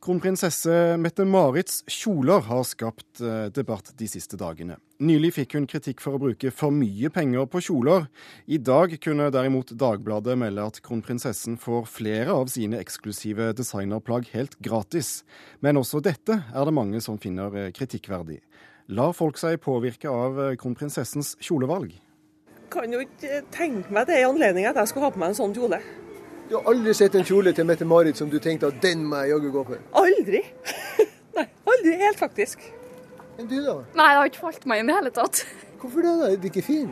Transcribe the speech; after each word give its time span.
Kronprinsesse 0.00 0.96
Mette-Marits 0.96 1.82
kjoler 1.92 2.40
har 2.46 2.62
skapt 2.64 3.20
eh, 3.20 3.50
debatt 3.52 3.90
de 4.00 4.06
siste 4.08 4.38
dagene. 4.40 4.78
Nylig 5.04 5.34
fikk 5.36 5.58
hun 5.58 5.66
kritikk 5.68 6.00
for 6.00 6.16
å 6.16 6.20
bruke 6.22 6.48
for 6.56 6.72
mye 6.72 7.10
penger 7.12 7.44
på 7.52 7.60
kjoler. 7.66 8.06
I 8.48 8.56
dag 8.64 8.94
kunne 9.04 9.28
derimot 9.28 9.74
Dagbladet 9.76 10.38
melde 10.40 10.64
at 10.72 10.80
kronprinsessen 10.86 11.60
får 11.60 11.84
flere 11.92 12.32
av 12.32 12.48
sine 12.48 12.80
eksklusive 12.80 13.52
designerplagg 13.60 14.32
helt 14.32 14.56
gratis. 14.64 15.18
Men 15.60 15.76
også 15.76 16.00
dette 16.00 16.40
er 16.48 16.64
det 16.64 16.78
mange 16.80 17.04
som 17.04 17.20
finner 17.20 17.52
eh, 17.66 17.72
kritikkverdig. 17.76 18.40
Lar 18.96 19.12
folk 19.12 19.36
seg 19.36 19.60
påvirke 19.60 20.08
av 20.08 20.40
eh, 20.46 20.56
kronprinsessens 20.60 21.36
kjolevalg? 21.44 21.92
Jeg 22.56 22.70
Kan 22.72 22.96
jo 22.96 23.04
ikke 23.04 23.44
tenke 23.52 23.92
meg 23.92 24.08
det 24.08 24.22
i 24.22 24.24
anledning 24.24 24.64
at 24.64 24.80
jeg 24.80 24.94
skulle 24.94 25.10
ha 25.10 25.12
på 25.12 25.20
meg 25.20 25.34
en 25.34 25.42
sånn 25.44 25.60
kjole. 25.60 25.84
Du 26.50 26.56
har 26.56 26.66
aldri 26.66 26.90
sett 26.98 27.14
en 27.14 27.22
kjole 27.22 27.52
til 27.54 27.62
Mette-Marit 27.62 28.18
som 28.18 28.30
du 28.30 28.40
tenkte 28.42 28.66
at 28.72 28.78
den 28.82 29.04
må 29.06 29.20
jeg 29.22 29.30
jaggu 29.30 29.52
gå 29.54 29.60
for? 29.68 29.82
Aldri. 30.00 30.40
Nei, 31.36 31.44
aldri 31.46 31.92
helt 32.00 32.18
faktisk. 32.18 32.64
Men 33.36 33.46
du, 33.46 33.60
da? 33.62 33.76
Nei, 33.94 34.06
det 34.10 34.16
har 34.18 34.30
ikke 34.32 34.42
falt 34.48 34.66
meg 34.66 34.82
inn 34.82 34.90
i 34.90 34.90
det 34.90 34.96
hele 34.96 35.12
tatt. 35.14 35.44
Hvorfor 35.78 36.02
det? 36.02 36.14
da? 36.18 36.30
Er 36.32 36.40
det 36.42 36.50
ikke 36.50 36.64
fin? 36.66 36.88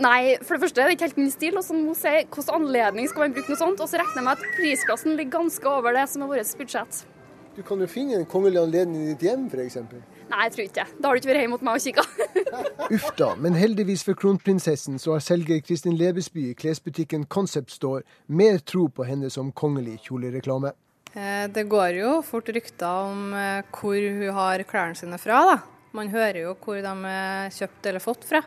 Nei, 0.00 0.38
for 0.40 0.56
det 0.56 0.62
første 0.64 0.80
er 0.80 0.88
det 0.88 0.96
ikke 0.96 1.10
helt 1.10 1.20
min 1.20 1.28
stil. 1.34 1.58
Og 1.60 1.66
så 1.66 1.76
må 1.76 1.92
si 1.98 2.14
hvilken 2.14 2.48
anledning 2.56 3.10
skal 3.12 3.26
man 3.26 3.36
bruke 3.36 3.52
noe 3.52 3.60
sånt. 3.60 3.84
Og 3.84 3.92
så 3.92 4.00
regner 4.00 4.22
jeg 4.22 4.26
med 4.30 4.40
at 4.40 4.56
prisklassen 4.56 5.20
ligger 5.20 5.36
ganske 5.36 5.68
over 5.76 5.98
det 5.98 6.06
som 6.08 6.24
er 6.24 6.32
vårt 6.32 6.56
budsjett. 6.62 7.02
Du 7.52 7.60
kan 7.68 7.84
jo 7.84 7.90
finne 7.92 8.16
en 8.22 8.24
kongelig 8.24 8.62
anledning 8.62 9.04
i 9.04 9.12
ditt 9.12 9.28
hjem, 9.28 9.50
f.eks. 9.52 9.76
Nei, 10.32 10.46
jeg 10.46 10.56
tror 10.56 10.64
ikke 10.64 10.78
det. 10.80 10.88
Da 10.96 11.10
har 11.10 11.12
du 11.12 11.20
ikke 11.20 11.34
vært 11.34 11.44
hjemme 11.44 11.60
hos 11.60 11.68
meg 11.68 11.76
og 11.76 11.84
kikka. 11.84 12.08
Uff 12.92 13.08
da, 13.16 13.32
men 13.38 13.56
heldigvis 13.56 14.04
for 14.04 14.18
kronprinsessen 14.18 14.98
så 15.00 15.16
har 15.16 15.24
selger 15.24 15.60
Kristin 15.64 15.96
Lebesby 15.96 16.50
i 16.50 16.54
klesbutikken 16.58 17.24
Concept 17.32 17.72
Store 17.72 18.02
mer 18.26 18.58
tro 18.58 18.88
på 18.92 19.06
henne 19.08 19.30
som 19.32 19.52
kongelig 19.52 19.98
kjolereklame. 20.08 20.74
Eh, 21.12 21.44
det 21.52 21.64
går 21.68 21.98
jo 22.00 22.16
fort 22.24 22.48
rykter 22.48 23.08
om 23.08 23.32
eh, 23.36 23.60
hvor 23.72 24.00
hun 24.00 24.34
har 24.36 24.64
klærne 24.68 24.96
sine 24.98 25.20
fra. 25.20 25.44
da. 25.50 25.58
Man 25.92 26.08
hører 26.08 26.42
jo 26.46 26.56
hvor 26.56 26.80
de 26.80 26.92
er 27.12 27.52
kjøpt 27.52 27.88
eller 27.88 28.04
fått 28.04 28.24
fra. 28.28 28.42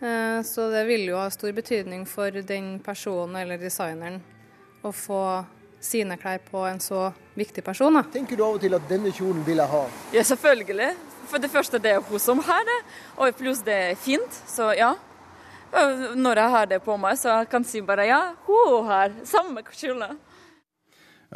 Eh, 0.00 0.40
så 0.44 0.68
det 0.72 0.84
vil 0.88 1.06
jo 1.08 1.20
ha 1.20 1.28
stor 1.32 1.52
betydning 1.56 2.04
for 2.08 2.30
den 2.44 2.76
personen 2.84 3.40
eller 3.40 3.60
designeren 3.60 4.20
å 4.84 4.92
få 4.92 5.22
sine 5.80 6.16
klær 6.20 6.40
på 6.50 6.64
en 6.68 6.80
så 6.80 7.10
viktig 7.36 7.64
person. 7.64 7.96
Da. 7.96 8.04
Tenker 8.12 8.36
du 8.36 8.44
av 8.44 8.58
og 8.58 8.64
til 8.64 8.76
at 8.76 8.88
denne 8.90 9.12
kjolen 9.14 9.44
vil 9.46 9.60
jeg 9.62 9.72
ha? 9.72 9.84
Ja, 10.12 10.24
selvfølgelig. 10.24 10.92
For 11.26 11.42
det 11.42 11.50
første 11.52 11.80
det 11.82 11.96
er 11.96 12.04
hun 12.06 12.22
som 12.22 12.40
har 12.46 12.64
det, 12.66 12.78
og 13.18 13.36
pluss 13.38 13.62
det 13.66 13.76
er 13.90 13.98
fint. 14.00 14.40
Så 14.48 14.70
ja. 14.78 14.94
Når 16.16 16.40
jeg 16.40 16.52
har 16.54 16.68
det 16.70 16.80
på 16.84 16.94
meg, 17.00 17.18
så 17.18 17.40
jeg 17.40 17.50
kan 17.52 17.66
si 17.66 17.82
bare 17.84 18.06
ja, 18.08 18.20
hun 18.46 18.86
har 18.88 19.12
samme 19.26 19.64
kjole. 19.66 20.12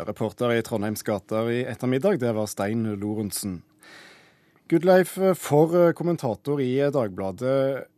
Reporter 0.07 0.55
i 0.55 0.63
Trondheims 0.65 1.03
gater 1.05 1.51
i 1.51 1.65
ettermiddag, 1.69 2.21
det 2.23 2.31
var 2.37 2.47
Stein 2.49 2.87
Lorentzen. 3.01 3.59
Gudleif, 4.71 5.17
for 5.35 5.93
kommentator 5.99 6.63
i 6.63 6.77
Dagbladet. 6.95 7.89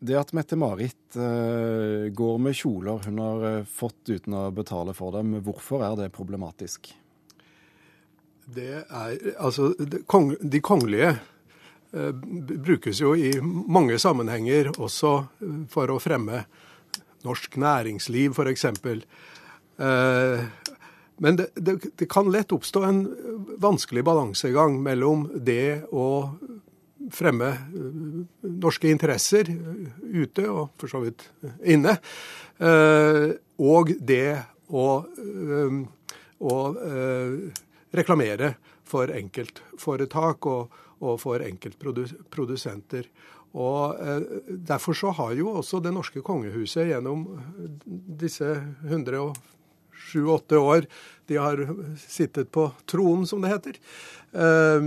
Det 0.00 0.16
at 0.16 0.32
Mette-Marit 0.32 1.16
uh, 1.20 2.08
går 2.08 2.38
med 2.40 2.56
kjoler 2.56 3.04
hun 3.04 3.20
har 3.20 3.42
uh, 3.44 3.68
fått 3.68 4.08
uten 4.08 4.32
å 4.32 4.46
betale 4.56 4.94
for 4.96 5.12
dem, 5.12 5.34
hvorfor 5.44 5.84
er 5.84 5.98
det 5.98 6.12
problematisk? 6.16 6.88
Det 8.50 8.82
er, 8.82 9.18
altså, 9.38 9.72
det, 9.78 10.04
kong, 10.10 10.32
De 10.42 10.60
kongelige 10.64 11.12
eh, 11.92 12.12
brukes 12.64 13.00
jo 13.00 13.14
i 13.14 13.32
mange 13.40 13.98
sammenhenger 13.98 14.72
også 14.78 15.12
for 15.70 15.92
å 15.94 16.00
fremme 16.02 16.44
norsk 17.26 17.58
næringsliv, 17.60 18.32
f.eks. 18.32 18.66
Men 21.20 21.36
det, 21.36 21.50
det, 21.54 21.74
det 22.00 22.08
kan 22.08 22.30
lett 22.32 22.52
oppstå 22.52 22.82
en 22.88 23.00
vanskelig 23.60 24.04
balansegang 24.08 24.78
mellom 24.80 25.26
det 25.36 25.82
å 25.92 26.06
fremme 27.12 27.48
eh, 27.48 28.20
norske 28.42 28.90
interesser 28.90 29.50
eh, 29.50 29.88
ute, 30.22 30.46
og 30.48 30.72
for 30.80 30.92
så 30.92 31.02
vidt 31.04 31.26
eh, 31.44 31.56
inne. 31.76 31.96
Og 32.60 33.94
det 34.04 34.36
å, 34.68 34.86
å 36.44 36.56
reklamere 37.96 38.54
for 38.86 39.10
enkeltforetak 39.14 40.46
og, 40.50 40.80
og 41.00 41.20
for 41.22 41.42
enkeltprodusenter. 41.44 43.08
Og 43.50 43.98
Derfor 44.46 44.94
så 44.94 45.10
har 45.10 45.32
jo 45.34 45.50
også 45.58 45.80
det 45.82 45.90
norske 45.94 46.22
kongehuset 46.22 46.86
gjennom 46.92 47.24
disse 48.20 48.52
107-8 48.86 50.60
år 50.60 50.86
de 51.30 51.38
har 51.38 51.60
sittet 51.98 52.50
på 52.50 52.68
tronen, 52.86 53.26
som 53.26 53.42
det 53.42 53.52
heter, 53.52 53.76
eh, 54.34 54.86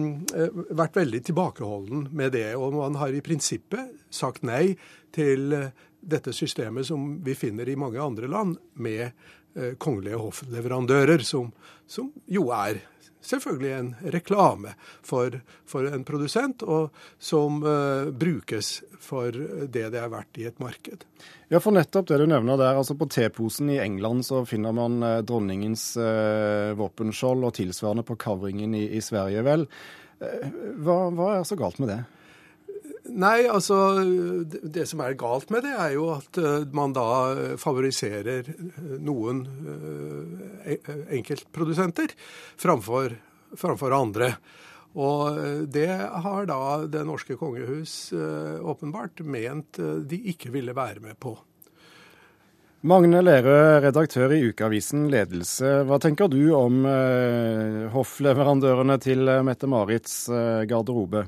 vært 0.76 0.96
veldig 1.00 1.22
tilbakeholden 1.24 2.10
med 2.12 2.32
det. 2.36 2.56
Og 2.56 2.74
man 2.76 2.96
har 3.00 3.16
i 3.16 3.24
prinsippet 3.24 3.94
sagt 4.12 4.44
nei 4.44 4.76
til 5.16 5.54
eh, 5.56 5.70
dette 6.04 6.34
systemet 6.36 6.88
som 6.88 7.18
vi 7.24 7.36
finner 7.36 7.70
i 7.70 7.78
mange 7.80 8.02
andre 8.02 8.28
land, 8.28 8.58
med 8.74 9.06
eh, 9.08 9.76
kongelige 9.78 10.20
hoffleverandører, 10.20 11.24
som, 11.26 11.52
som 11.88 12.12
jo 12.28 12.50
er 12.56 12.82
selvfølgelig 13.24 13.72
en 13.72 13.90
reklame 14.12 14.74
for, 15.02 15.40
for 15.70 15.88
en 15.88 16.04
produsent, 16.08 16.64
og 16.64 16.94
som 17.20 17.62
eh, 17.64 18.12
brukes 18.12 18.76
for 19.04 19.32
det 19.32 19.88
det 19.94 20.02
er 20.02 20.12
verdt 20.12 20.42
i 20.42 20.48
et 20.50 20.60
marked. 20.64 21.06
Ja, 21.52 21.62
for 21.64 21.76
nettopp 21.76 22.10
det 22.10 22.20
du 22.22 22.28
nevner 22.30 22.60
der. 22.60 22.80
altså 22.80 22.96
På 23.00 23.08
teposen 23.12 23.72
i 23.74 23.80
England 23.84 24.26
så 24.28 24.44
finner 24.50 24.76
man 24.76 25.02
eh, 25.04 25.22
dronningens 25.28 25.94
uh, 26.00 26.74
våpenskjold 26.80 27.48
og 27.48 27.56
tilsvarende 27.60 28.06
på 28.08 28.18
kavringen 28.20 28.76
i, 28.76 28.88
i 28.98 29.02
Sverige, 29.04 29.44
vel. 29.46 29.68
Hva, 30.24 30.98
hva 31.12 31.34
er 31.36 31.48
så 31.48 31.58
galt 31.60 31.82
med 31.84 31.90
det? 31.92 32.02
Nei, 33.04 33.44
altså 33.52 33.78
det 34.48 34.86
som 34.88 35.02
er 35.04 35.18
galt 35.20 35.50
med 35.52 35.66
det, 35.66 35.74
er 35.76 35.96
jo 35.98 36.06
at 36.14 36.40
man 36.72 36.94
da 36.96 37.58
favoriserer 37.60 38.48
noen 39.04 39.42
enkeltprodusenter 41.12 42.16
framfor, 42.56 43.18
framfor 43.60 43.98
andre. 43.98 44.32
Og 44.96 45.36
det 45.74 45.90
har 46.24 46.48
da 46.48 46.62
det 46.88 47.04
norske 47.10 47.36
kongehus 47.36 48.14
åpenbart 48.16 49.20
ment 49.28 49.82
de 50.08 50.22
ikke 50.32 50.54
ville 50.56 50.78
være 50.78 51.04
med 51.04 51.20
på. 51.20 51.36
Magne 52.84 53.22
Lerøe, 53.24 53.78
redaktør 53.80 54.34
i 54.36 54.42
Ukeavisen 54.50 55.06
Ledelse. 55.08 55.70
Hva 55.88 55.96
tenker 56.04 56.28
du 56.28 56.50
om 56.52 56.82
eh, 56.84 57.86
hoffleverandørene 57.94 58.98
til 59.00 59.24
Mette-Marits 59.48 60.18
eh, 60.28 60.66
garderobe? 60.68 61.22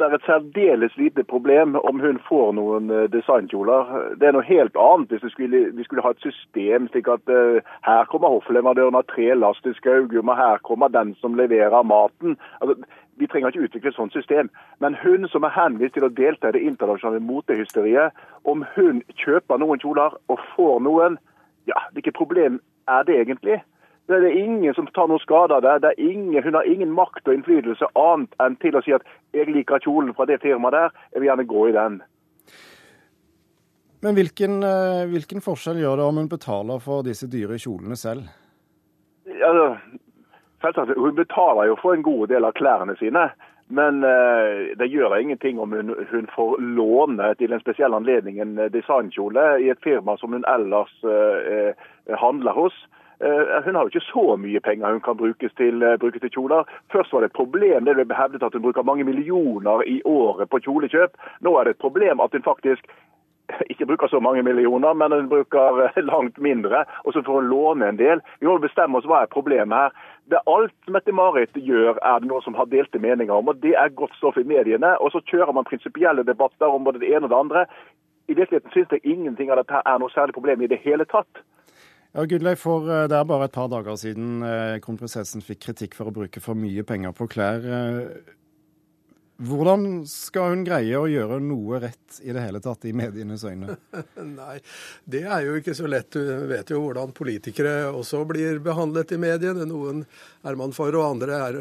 Det 0.00 0.06
er 0.08 0.14
et 0.16 0.26
særdeles 0.26 0.96
lite 0.96 1.24
problem 1.24 1.74
om 1.76 2.00
hun 2.00 2.18
får 2.28 2.52
noen 2.56 2.90
eh, 2.90 3.08
designkjoler. 3.12 3.90
Det 4.20 4.28
er 4.28 4.32
noe 4.32 4.46
helt 4.48 4.78
annet 4.80 5.12
hvis 5.12 5.26
vi 5.26 5.32
skulle, 5.34 5.60
vi 5.76 5.84
skulle 5.84 6.04
ha 6.06 6.14
et 6.14 6.24
system 6.24 6.88
slik 6.88 7.10
at 7.12 7.28
uh, 7.28 7.60
her 7.84 8.08
kommer 8.08 8.32
hoffleverandøren 8.32 8.96
av 8.96 9.04
tre 9.12 9.28
last 9.36 9.68
i 9.68 9.74
Skaugum, 9.76 10.32
og 10.32 10.40
her 10.40 10.62
kommer 10.64 10.88
den 10.88 11.12
som 11.20 11.36
leverer 11.36 11.84
maten. 11.84 12.38
Altså, 12.60 12.78
vi 13.20 13.28
trenger 13.28 13.52
ikke 13.52 13.66
utvikle 13.68 13.92
et 13.92 13.98
sånt 13.98 14.16
system. 14.16 14.48
Men 14.80 14.96
hun 15.02 15.28
som 15.28 15.44
er 15.44 15.52
henvist 15.52 15.98
til 15.98 16.08
å 16.08 16.14
delta 16.22 16.48
i 16.48 16.56
det 16.56 16.64
internasjonale 16.64 17.20
motehysteriet, 17.20 18.16
om 18.48 18.64
hun 18.74 19.02
kjøper 19.20 19.60
noen 19.60 19.82
kjoler 19.82 20.16
og 20.32 20.46
får 20.54 20.80
noen, 20.86 21.20
ja, 21.68 21.84
hvilket 21.92 22.16
problem 22.16 22.56
er 22.88 23.04
det 23.04 23.20
egentlig? 23.20 23.60
Det 24.10 24.26
er 24.26 24.38
ingen 24.42 24.74
som 24.74 24.88
tar 24.90 25.06
noe 25.06 25.22
skade 25.22 25.54
av 25.54 25.62
det. 25.62 25.76
det 25.84 25.90
er 25.92 26.08
ingen, 26.10 26.42
hun 26.42 26.56
har 26.58 26.66
ingen 26.66 26.90
makt 26.90 27.28
og 27.28 27.36
innflytelse 27.36 27.86
annet 27.94 28.32
enn 28.42 28.56
til 28.58 28.74
å 28.74 28.82
si 28.82 28.92
at 28.92 29.06
'jeg 29.32 29.46
liker 29.54 29.78
kjolen 29.78 30.14
fra 30.14 30.26
det 30.26 30.40
firmaet 30.42 30.72
der, 30.72 30.90
jeg 31.12 31.20
vil 31.20 31.28
gjerne 31.28 31.46
gå 31.46 31.68
i 31.68 31.72
den'. 31.78 32.00
Men 34.02 34.14
hvilken, 34.14 34.62
eh, 34.64 35.06
hvilken 35.06 35.40
forskjell 35.40 35.78
gjør 35.78 35.96
det 35.96 36.04
om 36.04 36.16
hun 36.16 36.28
betaler 36.28 36.78
for 36.80 37.02
disse 37.02 37.28
dyre 37.30 37.54
kjolene 37.54 37.96
selv? 37.96 38.26
Selvsagt, 40.60 40.96
Hun 40.96 41.14
betaler 41.14 41.64
jo 41.66 41.76
for 41.76 41.94
en 41.94 42.02
god 42.02 42.28
del 42.28 42.44
av 42.44 42.52
klærne 42.52 42.98
sine. 42.98 43.30
Men 43.68 44.02
uh, 44.02 44.74
det 44.76 44.90
gjør 44.90 45.14
ingenting 45.14 45.60
om 45.60 45.70
hun, 45.70 45.94
hun, 46.10 46.26
får 46.34 46.58
låne 46.58 47.34
til 47.38 47.52
en 47.52 47.60
spesiell 47.60 47.94
anledning 47.94 48.40
en 48.40 48.56
designkjole 48.56 49.62
i 49.62 49.70
et 49.70 49.78
firma 49.78 50.16
som 50.18 50.32
hun 50.32 50.44
ellers 50.48 50.90
handler 52.18 52.52
hos. 52.52 52.74
Eh, 53.24 53.64
hun 53.64 53.74
har 53.74 53.82
jo 53.82 53.90
ikke 53.92 54.08
så 54.12 54.36
mye 54.40 54.60
penger 54.64 54.92
hun 54.92 55.00
kan 55.04 55.16
brukes 55.16 55.52
til, 55.56 55.82
eh, 55.82 55.98
brukes 55.98 56.20
til 56.20 56.30
kjoler. 56.30 56.64
Først 56.92 57.12
var 57.12 57.20
det 57.20 57.30
et 57.30 57.40
problem 57.40 57.84
det 57.84 57.94
ble 57.96 58.16
hevdet 58.16 58.42
at 58.42 58.52
hun 58.52 58.62
bruker 58.62 58.82
mange 58.82 59.04
millioner 59.04 59.82
i 59.86 60.00
året 60.04 60.48
på 60.48 60.60
kjolekjøp. 60.64 61.12
Nå 61.40 61.58
er 61.58 61.64
det 61.64 61.70
et 61.70 61.84
problem 61.84 62.20
at 62.20 62.32
hun 62.32 62.42
faktisk 62.42 62.84
ikke 63.72 63.86
bruker 63.86 64.08
så 64.08 64.20
mange 64.20 64.42
millioner, 64.42 64.92
men 64.94 65.12
hun 65.12 65.28
bruker 65.28 65.84
eh, 65.84 66.02
langt 66.12 66.38
mindre. 66.38 66.84
Og 67.04 67.12
så 67.12 67.22
får 67.22 67.40
hun 67.40 67.48
låne 67.48 67.88
en 67.88 67.98
del. 67.98 68.20
Vi 68.40 68.46
må 68.46 68.56
bestemme 68.58 68.96
oss 68.96 69.04
hva 69.04 69.22
er 69.22 69.34
problemet 69.36 69.78
her. 69.78 69.90
Det 70.30 70.40
Alt 70.46 70.88
Mette-Marit 70.88 71.52
gjør, 71.54 71.98
er 72.02 72.18
det 72.18 72.28
noen 72.28 72.42
som 72.42 72.54
har 72.54 72.72
delte 72.72 72.98
meninger 72.98 73.34
om. 73.34 73.48
og 73.48 73.60
Det 73.60 73.76
er 73.76 73.88
godt 74.00 74.16
stoff 74.16 74.36
i 74.38 74.48
mediene. 74.48 74.96
Og 75.00 75.12
så 75.12 75.20
kjører 75.20 75.52
man 75.52 75.68
prinsipielle 75.68 76.24
debatter 76.24 76.72
om 76.72 76.84
både 76.84 77.04
det 77.04 77.12
ene 77.12 77.28
og 77.28 77.30
det 77.30 77.42
andre. 77.44 77.66
I 78.28 78.34
virkeligheten 78.34 78.70
syns 78.72 78.92
jeg 78.96 79.04
ingenting 79.04 79.50
av 79.50 79.60
dette 79.60 79.82
er 79.84 79.98
noe 79.98 80.10
særlig 80.14 80.32
problem 80.34 80.62
i 80.62 80.72
det 80.72 80.80
hele 80.80 81.04
tatt. 81.04 81.44
Ja, 82.12 82.24
Gudleif, 82.24 82.64
for 82.64 82.90
eh, 82.90 83.06
Det 83.08 83.16
er 83.16 83.28
bare 83.28 83.46
et 83.46 83.54
par 83.54 83.70
dager 83.70 83.96
siden 83.98 84.42
eh, 84.42 84.80
kronprinsessen 84.82 85.44
fikk 85.46 85.62
kritikk 85.68 85.96
for 85.98 86.10
å 86.10 86.14
bruke 86.14 86.42
for 86.42 86.58
mye 86.58 86.82
penger 86.86 87.14
på 87.14 87.28
klær. 87.30 87.62
Eh, 87.62 88.36
hvordan 89.46 90.02
skal 90.10 90.50
hun 90.52 90.64
greie 90.66 90.98
å 90.98 91.06
gjøre 91.08 91.38
noe 91.40 91.78
rett 91.86 92.18
i 92.26 92.34
det 92.34 92.42
hele 92.44 92.60
tatt 92.60 92.82
i 92.90 92.92
medienes 92.92 93.46
øyne? 93.46 93.78
Nei, 94.40 94.58
det 95.08 95.22
er 95.22 95.46
jo 95.46 95.54
ikke 95.60 95.76
så 95.78 95.86
lett. 95.88 96.10
Du 96.12 96.50
vet 96.50 96.74
jo 96.74 96.82
hvordan 96.82 97.14
politikere 97.16 97.76
også 97.94 98.24
blir 98.28 98.58
behandlet 98.64 99.14
i 99.14 99.20
mediene. 99.22 99.64
Noen 99.70 100.02
er 100.44 100.58
man 100.60 100.74
for, 100.76 100.92
og 100.98 101.14
andre 101.14 101.40
er, 101.46 101.60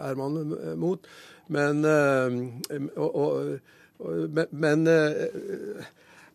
er 0.00 0.18
man 0.18 0.56
mot. 0.80 1.06
Men, 1.54 1.84
og, 2.98 3.14
og, 4.00 4.42
men 4.50 4.84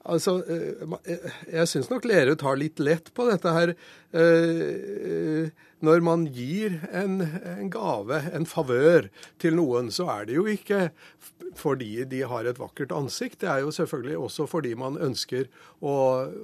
Altså, 0.05 0.37
eh, 0.45 1.37
jeg 1.49 1.69
syns 1.71 1.89
nok 1.89 2.05
Lerøe 2.05 2.37
tar 2.37 2.59
litt 2.61 2.81
lett 2.83 3.09
på 3.17 3.25
dette 3.31 3.53
her. 3.55 3.73
Eh, 5.75 5.85
når 5.85 6.01
man 6.01 6.25
gir 6.33 6.79
en, 6.91 7.21
en, 7.21 7.69
gave, 7.69 8.21
en 8.33 8.45
favør, 8.45 9.09
til 9.39 9.55
noen, 9.55 9.91
så 9.91 10.07
er 10.09 10.25
det 10.25 10.37
jo 10.37 10.45
ikke 10.47 10.89
fordi 11.55 12.03
de 12.09 12.21
har 12.27 12.45
et 12.45 12.59
vakkert 12.59 12.91
ansikt. 12.91 13.41
Det 13.41 13.49
er 13.49 13.63
jo 13.63 13.71
selvfølgelig 13.71 14.17
også 14.17 14.47
fordi 14.49 14.73
man 14.75 14.97
ønsker 14.97 15.47
å 15.81 15.95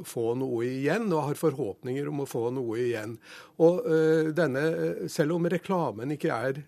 få 0.08 0.36
noe 0.40 0.66
igjen, 0.68 1.10
og 1.12 1.32
har 1.32 1.40
forhåpninger 1.40 2.08
om 2.12 2.24
å 2.24 2.30
få 2.30 2.50
noe 2.56 2.80
igjen. 2.80 3.18
Og 3.62 3.84
øh, 3.86 4.32
denne, 4.36 5.10
selv 5.12 5.38
om 5.38 5.50
reklamen 5.52 6.16
ikke 6.16 6.32
er 6.32 6.62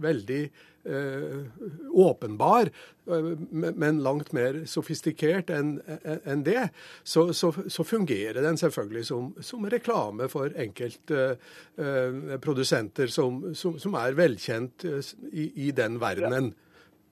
veldig 0.00 0.40
øh, 0.86 1.44
åpenbar, 1.92 2.70
øh, 3.06 3.30
men 3.52 4.02
langt 4.04 4.32
mer 4.36 4.62
sofistikert 4.70 5.50
enn 5.52 5.76
en 6.24 6.44
det, 6.46 6.68
så, 7.04 7.28
så, 7.32 7.52
så, 7.68 7.86
fungerer 7.86 8.42
den 8.44 8.58
selvfølgelig 8.60 9.06
som, 9.10 9.32
som 9.40 9.68
reklame 9.72 10.28
for 10.32 10.52
enkeltprodusenter 11.96 13.06
som, 13.06 13.54
som, 13.54 13.78
som, 13.78 13.94
er 13.94 14.16
velkjent 14.16 14.84
i, 15.32 15.50
i 15.68 15.72
den 15.76 15.98
verdenen. 16.02 16.52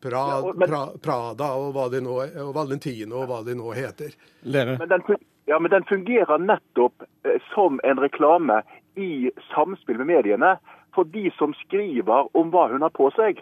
Pra, 0.05 0.25
pra, 0.67 0.81
Prada 1.01 1.55
og, 1.57 1.71
hva 1.73 1.89
de 1.89 2.03
nå, 2.05 2.19
og 2.45 2.51
Valentino 2.55 3.23
og 3.23 3.31
hva 3.31 3.41
de 3.47 3.55
nå 3.57 3.73
heter. 3.73 4.13
Men 4.45 4.77
den, 4.91 5.05
ja, 5.49 5.59
men 5.59 5.73
den 5.73 5.87
fungerer 5.89 6.39
nettopp 6.39 7.07
eh, 7.25 7.41
som 7.55 7.81
en 7.85 8.03
reklame 8.03 8.61
i 9.01 9.31
samspill 9.55 10.03
med 10.03 10.11
mediene. 10.13 10.57
For 10.95 11.09
de 11.09 11.31
som 11.39 11.57
skriver 11.65 12.29
om 12.37 12.53
hva 12.53 12.69
hun 12.71 12.85
har 12.85 12.93
på 12.95 13.09
seg. 13.17 13.41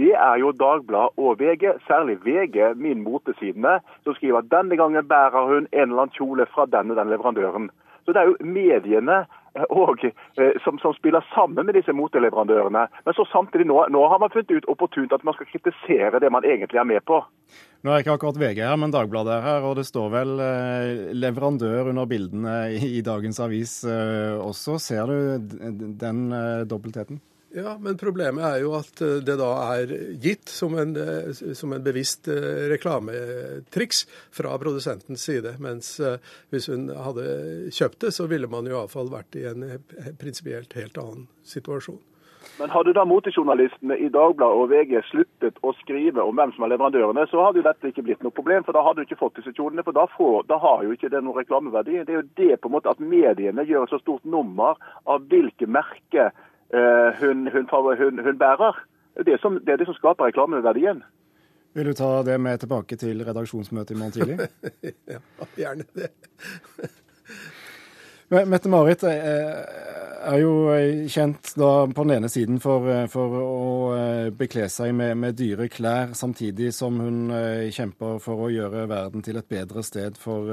Det 0.00 0.12
er 0.16 0.38
jo 0.40 0.54
Dagbladet 0.56 1.18
og 1.20 1.40
VG, 1.40 1.66
særlig 1.88 2.14
VG, 2.24 2.74
min 2.80 3.02
motesidene, 3.04 3.80
som 4.04 4.14
skriver 4.16 4.40
at 4.40 4.52
denne 4.52 4.78
gangen 4.80 5.08
bærer 5.08 5.48
hun 5.48 5.66
en 5.66 5.88
eller 5.88 6.06
annen 6.06 6.14
kjole 6.16 6.46
fra 6.52 6.64
denne 6.70 6.96
den 6.96 7.10
leverandøren. 7.12 7.68
Så 8.04 8.14
det 8.14 8.22
er 8.22 8.30
jo 8.30 8.52
mediene 8.54 9.18
eh, 9.24 9.40
og, 9.82 10.04
eh, 10.04 10.52
som, 10.64 10.78
som, 10.78 10.94
spiller 10.96 11.24
sammen 11.34 11.66
med 11.66 11.76
disse 11.76 11.92
moteleverandørene. 11.96 12.86
Men 13.04 13.16
så 13.16 13.26
samtidig 13.32 13.66
nå, 13.68 13.78
nå 13.92 14.02
har 14.08 14.22
man 14.22 14.32
funnet 14.32 14.50
ut 14.50 14.68
opportunt 14.72 15.12
at 15.12 15.24
man 15.26 15.36
skal 15.36 15.50
kritisere 15.50 16.20
det 16.22 16.30
man 16.32 16.46
egentlig 16.48 16.80
er 16.80 16.88
med 16.88 17.04
på. 17.08 17.20
Nå 17.82 17.90
er 17.92 18.04
ikke 18.04 18.14
akkurat 18.14 18.38
VG 18.38 18.62
her, 18.62 18.78
men 18.78 18.94
Dagbladet 18.94 19.34
er 19.34 19.44
her, 19.44 19.66
og 19.66 19.76
det 19.76 19.84
står 19.88 20.08
vel 20.14 20.38
eh, 20.40 21.10
leverandør 21.18 21.90
under 21.92 22.08
bildene 22.08 22.56
i, 22.78 22.96
i 22.98 23.04
dagens 23.04 23.42
avis 23.42 23.80
eh, 23.84 24.38
også. 24.38 24.78
Ser 24.80 25.10
du 25.10 25.52
den 26.00 26.24
dobbeltheten? 26.70 27.20
Ja, 27.54 27.74
men 27.80 27.98
problemet 28.00 28.44
er 28.46 28.62
jo 28.62 28.70
at 28.78 29.00
eh, 29.04 29.18
det 29.24 29.34
da 29.36 29.50
er 29.74 29.90
gitt 30.24 30.48
som 30.48 30.72
en, 30.80 30.94
eh, 30.96 31.32
som 31.52 31.74
en 31.76 31.82
bevisst 31.84 32.28
eh, 32.32 32.68
reklametriks 32.72 34.06
fra 34.32 34.54
produsentens 34.60 35.26
side. 35.28 35.58
Mens 35.60 35.98
hvis 36.52 36.70
hun 36.72 36.88
hadde 36.88 37.26
kjøpt 37.68 38.06
det, 38.06 38.14
så 38.16 38.24
ville 38.30 38.48
man 38.48 38.68
jo 38.68 38.78
iallfall 38.78 39.12
vært 39.12 39.36
i 39.36 39.44
en 39.50 39.66
prinsipielt 40.20 40.72
helt 40.78 40.96
annen 41.02 41.28
situasjon. 41.44 42.00
Men 42.58 42.72
hadde 42.72 42.94
da 42.96 43.04
motejournalistene 43.08 43.96
i 44.00 44.08
Dagbladet 44.12 44.62
og 44.62 44.70
VG 44.72 44.94
sluttet 45.10 45.60
å 45.64 45.72
skrive 45.78 46.24
om 46.24 46.36
hvem 46.36 46.54
som 46.56 46.64
er 46.64 46.72
leverandørene, 46.72 47.24
så 47.30 47.44
hadde 47.44 47.60
jo 47.60 47.66
dette 47.66 47.92
ikke 47.92 48.04
blitt 48.06 48.24
noe 48.24 48.34
problem. 48.34 48.64
For 48.64 48.76
da 48.76 48.82
hadde 48.84 49.02
du 49.02 49.06
ikke 49.06 49.20
fått 49.20 49.38
disse 49.40 49.52
kjolene. 49.56 49.84
For 49.86 49.96
da, 49.96 50.06
får, 50.16 50.48
da 50.48 50.58
har 50.62 50.86
jo 50.86 50.96
ikke 50.96 51.10
det 51.12 51.20
noen 51.22 51.38
reklameverdi. 51.42 52.00
Det 52.00 52.16
er 52.16 52.22
jo 52.22 52.30
det 52.40 52.58
på 52.60 52.70
en 52.70 52.76
måte 52.78 52.92
at 52.92 53.02
mediene 53.02 53.66
gjør 53.68 53.86
et 53.86 53.94
så 53.94 54.00
stort 54.02 54.24
nummer 54.24 54.80
av 55.04 55.28
hvilke 55.30 55.68
merker 55.68 56.32
hun, 56.72 57.48
hun, 57.52 57.66
hun, 57.72 58.22
hun 58.24 58.38
bærer. 58.38 58.78
Det 59.16 59.34
er, 59.34 59.38
som, 59.42 59.58
det 59.60 59.72
er 59.72 59.76
det 59.76 59.86
som 59.86 59.94
skaper 59.98 60.30
reklameverdien. 60.30 61.02
Vil 61.74 61.86
du 61.88 61.92
ta 61.96 62.22
det 62.24 62.40
med 62.40 62.58
tilbake 62.58 62.96
til 62.96 63.24
redaksjonsmøtet 63.24 63.94
i 63.94 63.98
morgen 63.98 64.12
tidlig? 64.12 64.38
ja, 65.12 65.20
gjerne 65.56 65.84
det. 65.96 66.10
Mette-Marit 68.32 69.02
eh, 69.04 69.58
er 70.24 70.38
jo 70.40 70.52
kjent 71.12 71.50
da 71.60 71.70
på 71.92 72.04
den 72.06 72.14
ene 72.14 72.30
siden 72.32 72.60
for, 72.62 72.86
for 73.12 73.34
å 73.36 73.66
eh, 73.96 74.30
bekle 74.32 74.68
seg 74.72 74.94
med, 74.96 75.18
med, 75.20 75.36
dyre 75.36 75.68
klær, 75.72 76.14
samtidig 76.16 76.70
som 76.72 76.96
hun 77.02 77.34
kjemper 77.74 78.16
for 78.24 78.46
å 78.46 78.52
gjøre 78.52 78.86
verden 78.88 79.24
til 79.26 79.36
et 79.40 79.50
bedre 79.52 79.84
sted 79.84 80.16
for 80.20 80.48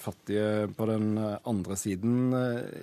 fattige 0.00 0.70
på 0.78 0.88
den 0.88 1.10
andre 1.20 1.76
siden. 1.76 2.32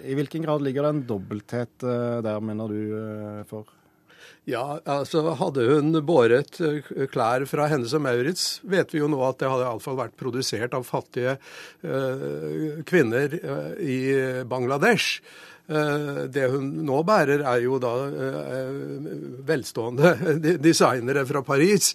I 0.06 0.18
hvilken 0.20 0.46
grad 0.46 0.64
ligger 0.66 0.86
det 0.86 0.94
en 0.94 1.08
dobbelthet 1.10 1.90
der, 2.26 2.46
mener 2.46 2.70
du, 2.70 2.86
for? 3.50 3.75
Ja, 4.46 4.80
altså 4.86 5.24
Hadde 5.40 5.66
hun 5.70 5.96
båret 6.06 6.60
eh, 6.62 6.86
klær 7.12 7.48
fra 7.50 7.66
Hennes 7.72 7.96
og 7.98 8.04
Maurits, 8.06 8.60
vet 8.68 8.94
vi 8.94 9.02
jo 9.02 9.10
nå 9.10 9.22
at 9.26 9.40
det 9.42 9.50
hadde 9.50 9.66
iallfall 9.66 9.98
vært 9.98 10.18
produsert 10.20 10.76
av 10.78 10.86
fattige 10.86 11.38
uh, 11.82 12.82
kvinner 12.86 13.34
uh, 13.42 13.74
i 13.82 14.00
Bangladesh. 14.50 15.20
Det 15.66 16.44
hun 16.54 16.66
nå 16.86 17.00
bærer, 17.02 17.42
er 17.42 17.64
jo 17.64 17.80
da 17.82 17.90
velstående 19.50 20.12
designere 20.68 21.24
fra 21.26 21.42
Paris 21.42 21.88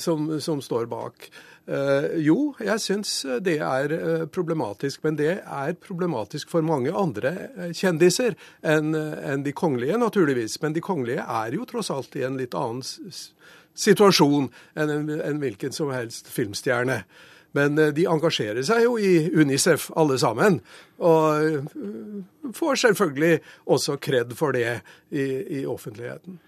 som, 0.00 0.30
som 0.40 0.62
står 0.64 0.88
bak. 0.88 1.28
Uh, 1.68 2.14
jo, 2.24 2.36
jeg 2.64 2.80
syns 2.80 3.10
det 3.44 3.58
er 3.60 3.92
uh, 3.92 4.22
problematisk, 4.32 5.02
men 5.04 5.18
det 5.18 5.34
er 5.36 5.74
problematisk 5.84 6.48
for 6.48 6.64
mange 6.64 6.94
andre 6.96 7.34
kjendiser 7.76 8.38
enn 8.64 8.96
en 8.96 9.44
de 9.44 9.52
kongelige, 9.52 9.98
naturligvis. 10.00 10.56
Men 10.64 10.76
de 10.76 10.84
kongelige 10.84 11.26
er 11.28 11.58
jo 11.58 11.68
tross 11.68 11.92
alt 11.92 12.16
i 12.16 12.24
en 12.24 12.40
litt 12.40 12.56
annen 12.56 12.80
situasjon 13.78 14.48
enn 14.80 14.94
en, 14.94 15.12
en 15.20 15.42
hvilken 15.42 15.76
som 15.76 15.92
helst 15.92 16.32
filmstjerne. 16.32 17.02
Men 17.56 17.78
de 17.96 18.04
engasjerer 18.10 18.62
seg 18.66 18.82
jo 18.84 18.96
i 19.00 19.30
Unicef, 19.32 19.88
alle 19.96 20.18
sammen. 20.20 20.60
Og 21.00 22.52
får 22.54 22.82
selvfølgelig 22.84 23.40
også 23.64 23.96
kred 24.04 24.34
for 24.36 24.52
det 24.52 24.80
i, 25.10 25.24
i 25.60 25.66
offentligheten. 25.66 26.38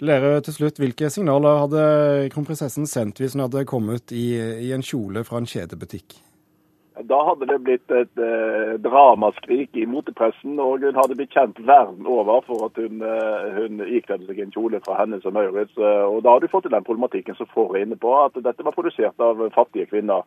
Lære 0.00 0.40
til 0.40 0.56
slutt, 0.56 0.80
Hvilke 0.80 1.10
signaler 1.12 1.62
hadde 1.64 1.84
kronprinsessen 2.32 2.88
sendt 2.88 3.20
hvis 3.20 3.36
hun 3.36 3.44
hadde 3.44 3.66
kommet 3.68 4.12
i, 4.16 4.32
i 4.68 4.72
en 4.72 4.84
kjole 4.84 5.24
fra 5.28 5.40
en 5.40 5.48
kjedebutikk? 5.48 6.16
Da 7.08 7.18
hadde 7.24 7.46
det 7.48 7.58
blitt 7.64 7.92
et 7.94 8.20
eh, 8.20 8.74
dramaskrik 8.82 9.76
i 9.78 9.86
motepressen, 9.88 10.58
og 10.60 10.84
hun 10.84 10.98
hadde 10.98 11.16
blitt 11.16 11.32
kjent 11.32 11.60
verden 11.64 12.08
over 12.10 12.42
for 12.46 12.66
at 12.66 12.80
hun, 12.80 13.00
eh, 13.06 13.46
hun 13.56 13.80
ikledde 13.86 14.28
seg 14.28 14.42
en 14.42 14.52
kjole 14.54 14.80
fra 14.84 14.98
Hennes 14.98 15.24
og 15.24 15.36
Maurits. 15.36 15.76
Eh, 15.78 16.04
og 16.04 16.22
da 16.24 16.34
hadde 16.34 16.48
du 16.48 16.52
fått 16.52 16.66
til 16.68 16.74
den 16.74 16.86
problematikken 16.86 17.38
som 17.38 17.48
får 17.54 17.78
inne 17.80 17.98
på, 18.00 18.12
at 18.24 18.36
dette 18.36 18.66
var 18.66 18.76
produsert 18.76 19.24
av 19.24 19.40
fattige 19.56 19.88
kvinner. 19.92 20.26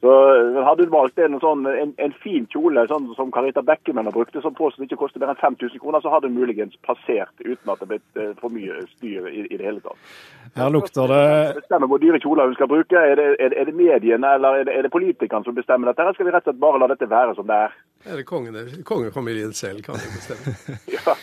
Så 0.00 0.10
eh, 0.58 0.64
Hadde 0.64 0.84
du 0.84 0.92
valgt 0.92 1.18
en, 1.18 1.38
sånn, 1.40 1.64
en, 1.68 1.92
en 2.02 2.14
fin 2.22 2.46
kjole 2.52 2.84
sånn 2.90 3.06
som 3.16 3.30
Carita 3.32 3.62
Beckemann 3.64 4.08
har 4.08 4.14
brukt, 4.14 4.36
som 4.42 4.56
påstått 4.56 4.86
ikke 4.86 4.98
koster 5.00 5.22
mer 5.22 5.32
enn 5.32 5.40
5000 5.40 5.80
kroner, 5.80 6.02
så 6.04 6.12
hadde 6.12 6.28
du 6.28 6.36
muligens 6.36 6.76
passert 6.86 7.32
uten 7.44 7.72
at 7.72 7.80
det 7.80 7.88
ble 7.92 8.00
uh, 8.20 8.32
for 8.40 8.52
mye 8.52 8.82
styr 8.94 9.28
i, 9.30 9.46
i, 9.46 9.56
det 9.56 9.64
hele 9.64 9.82
tatt. 9.84 10.12
Her 10.58 10.72
lukter 10.74 11.10
det 11.10 11.24
Bestemmer 11.60 11.90
hvor 11.90 12.02
dyre 12.02 12.20
kjoler 12.22 12.50
hun 12.50 12.58
skal 12.58 12.70
bruke. 12.70 13.00
Er 13.00 13.16
det, 13.20 13.26
er, 13.42 13.56
er 13.62 13.68
det 13.70 13.76
mediene 13.78 14.36
eller 14.36 14.60
er 14.60 14.68
det, 14.68 14.76
er 14.76 14.86
det 14.86 14.92
politikerne 14.94 15.46
som 15.46 15.56
bestemmer 15.56 15.90
dette? 15.90 16.04
Eller 16.04 16.18
skal 16.18 16.28
vi 16.28 16.36
rett 16.36 16.44
og 16.44 16.52
slett 16.52 16.62
bare 16.62 16.82
la 16.82 16.92
dette 16.92 17.10
være 17.10 17.36
som 17.38 17.48
det 17.48 17.60
er? 17.66 17.76
Er 18.04 18.20
det 18.20 18.28
kongene, 18.28 18.64
kongefamilien 18.84 19.56
selv 19.56 19.84
kan 19.86 19.96
jo 19.96 20.12
bestemme. 20.12 20.56
ja. 20.96 21.16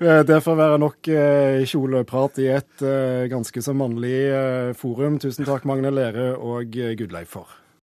Eh, 0.00 0.22
det 0.28 0.40
får 0.44 0.60
være 0.64 0.80
nok 0.80 1.14
kjoleprat 1.68 2.40
i 2.40 2.52
et 2.56 2.86
ganske 3.32 3.64
så 3.64 3.76
mannlig 3.76 4.16
forum. 4.80 5.20
Tusen 5.20 5.48
takk, 5.48 5.68
Magne 5.68 5.92
Lere 5.92 6.32
og 6.38 6.72
Gudleif 6.72 7.36
for. 7.36 7.58